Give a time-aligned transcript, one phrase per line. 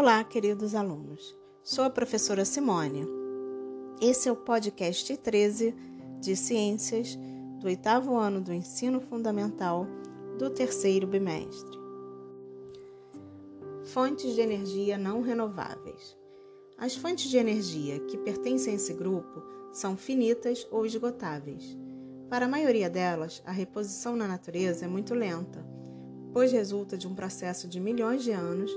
[0.00, 1.36] Olá, queridos alunos.
[1.62, 3.06] Sou a professora Simone.
[4.00, 5.74] Esse é o podcast 13
[6.18, 7.18] de Ciências
[7.60, 9.86] do oitavo ano do ensino fundamental
[10.38, 11.78] do terceiro bimestre.
[13.92, 16.16] Fontes de energia não renováveis.
[16.78, 21.76] As fontes de energia que pertencem a esse grupo são finitas ou esgotáveis.
[22.30, 25.62] Para a maioria delas, a reposição na natureza é muito lenta,
[26.32, 28.74] pois resulta de um processo de milhões de anos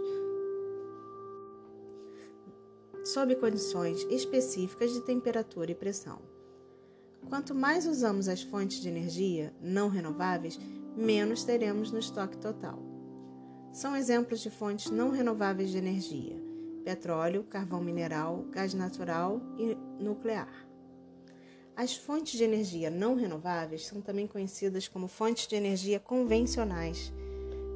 [3.04, 6.22] sob condições específicas de temperatura e pressão.
[7.30, 10.60] Quanto mais usamos as fontes de energia não renováveis,
[10.96, 12.80] menos teremos no estoque total.
[13.72, 16.36] São exemplos de fontes não renováveis de energia:
[16.84, 20.68] petróleo, carvão mineral, gás natural e nuclear.
[21.76, 27.12] As fontes de energia não renováveis são também conhecidas como fontes de energia convencionais,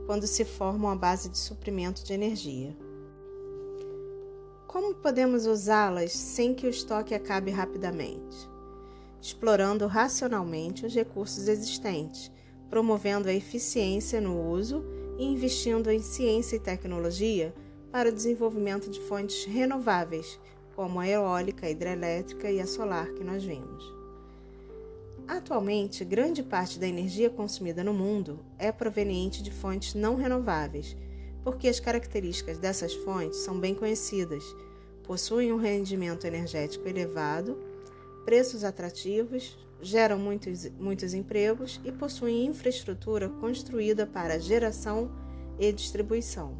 [0.05, 2.77] quando se formam à base de suprimento de energia.
[4.67, 8.35] Como podemos usá-las sem que o estoque acabe rapidamente?
[9.21, 12.29] Explorando racionalmente os recursos existentes,
[12.69, 14.83] promovendo a eficiência no uso
[15.17, 17.55] e investindo em ciência e tecnologia
[17.93, 20.37] para o desenvolvimento de fontes renováveis,
[20.75, 23.95] como a eólica, a hidrelétrica e a solar que nós vimos.
[25.25, 30.95] Atualmente, grande parte da energia consumida no mundo é proveniente de fontes não renováveis,
[31.47, 34.43] porque as características dessas fontes são bem conhecidas,
[35.01, 37.57] possuem um rendimento energético elevado,
[38.25, 45.09] preços atrativos, geram muitos, muitos empregos e possuem infraestrutura construída para geração
[45.57, 46.53] e distribuição.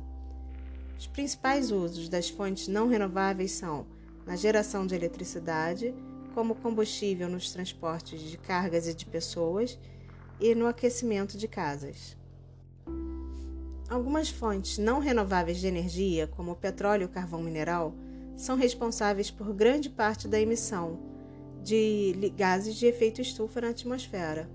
[0.98, 3.86] Os principais usos das fontes não renováveis são
[4.26, 5.94] na geração de eletricidade,
[6.34, 9.78] como combustível nos transportes de cargas e de pessoas,
[10.40, 12.17] e no aquecimento de casas.
[13.90, 17.96] Algumas fontes não renováveis de energia, como o petróleo e o carvão mineral,
[18.36, 21.00] são responsáveis por grande parte da emissão
[21.64, 24.50] de gases de efeito estufa na atmosfera.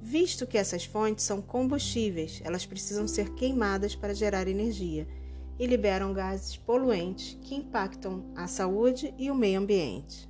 [0.00, 5.08] Visto que essas fontes são combustíveis, elas precisam ser queimadas para gerar energia
[5.58, 10.28] e liberam gases poluentes que impactam a saúde e o meio ambiente.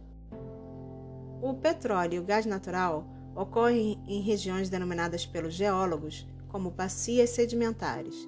[1.42, 8.26] O petróleo e o gás natural ocorrem em regiões denominadas pelos geólogos como bacias sedimentares,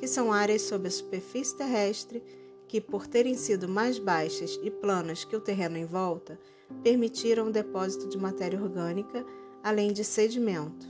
[0.00, 2.22] que são áreas sob a superfície terrestre
[2.66, 6.40] que, por terem sido mais baixas e planas que o terreno em volta,
[6.82, 9.26] permitiram o depósito de matéria orgânica,
[9.62, 10.86] além de sedimento.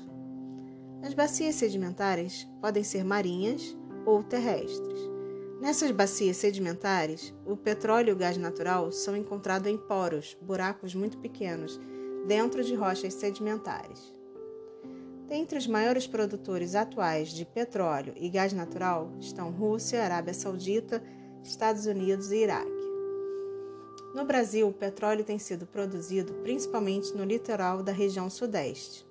[1.02, 3.76] As bacias sedimentares podem ser marinhas
[4.06, 5.00] ou terrestres.
[5.60, 11.18] Nessas bacias sedimentares, o petróleo e o gás natural são encontrados em poros, buracos muito
[11.18, 11.80] pequenos,
[12.26, 14.14] dentro de rochas sedimentares.
[15.30, 21.02] Dentre os maiores produtores atuais de petróleo e gás natural estão Rússia, Arábia Saudita,
[21.42, 22.70] Estados Unidos e Iraque.
[24.14, 29.08] No Brasil, o petróleo tem sido produzido principalmente no litoral da região Sudeste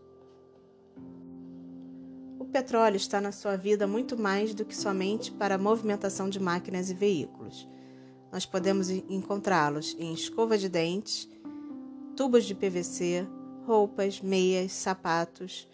[2.49, 6.89] petróleo está na sua vida muito mais do que somente para a movimentação de máquinas
[6.89, 7.67] e veículos.
[8.31, 11.29] Nós podemos encontrá-los em escova de dentes,
[12.15, 13.27] tubos de PVC,
[13.65, 15.67] roupas, meias, sapatos,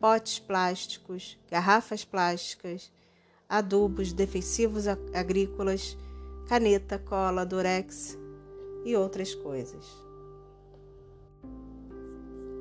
[0.00, 2.90] potes plásticos, garrafas plásticas,
[3.48, 5.96] adubos, defensivos agrícolas,
[6.48, 8.18] caneta, cola, durex
[8.84, 9.84] e outras coisas.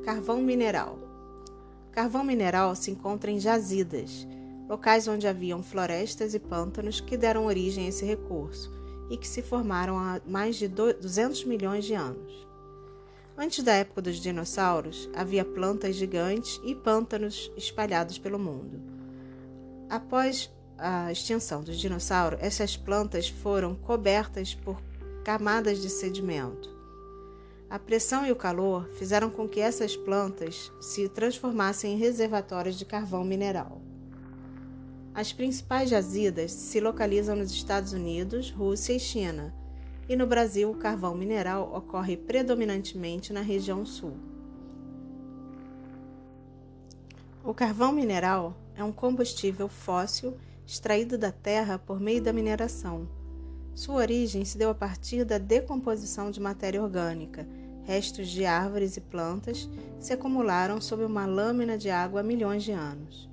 [0.03, 0.98] Carvão mineral.
[1.92, 4.28] Carvão mineral se encontra em jazidas,
[4.69, 8.72] locais onde haviam florestas e pântanos que deram origem a esse recurso
[9.09, 12.48] e que se formaram há mais de 200 milhões de anos.
[13.38, 18.81] Antes da época dos dinossauros, havia plantas gigantes e pântanos espalhados pelo mundo.
[19.88, 24.81] Após a extinção dos dinossauros, essas plantas foram cobertas por
[25.24, 26.75] camadas de sedimento.
[27.70, 32.86] A pressão e o calor fizeram com que essas plantas se transformassem em reservatórios de
[32.86, 33.81] carvão mineral.
[35.13, 39.54] As principais jazidas se localizam nos Estados Unidos, Rússia e China,
[40.07, 44.13] e no Brasil o carvão mineral ocorre predominantemente na região sul.
[47.44, 53.07] O carvão mineral é um combustível fóssil extraído da terra por meio da mineração
[53.77, 57.48] sua origem se deu a partir da decomposição de matéria orgânica,
[57.83, 59.69] restos de árvores e plantas
[60.00, 63.30] se acumularam sob uma lâmina de água há milhões de anos.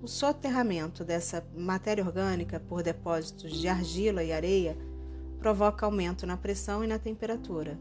[0.00, 4.78] O soterramento dessa matéria orgânica por depósitos de argila e areia
[5.40, 7.78] provoca aumento na pressão e na temperatura,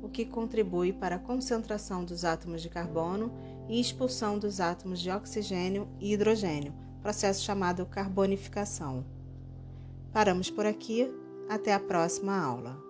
[0.00, 3.32] o que contribui para a concentração dos átomos de carbono
[3.68, 6.72] e expulsão dos átomos de oxigênio e hidrogênio,
[7.02, 9.04] processo chamado carbonificação.
[10.12, 11.12] Paramos por aqui
[11.48, 12.80] Até a próxima aula.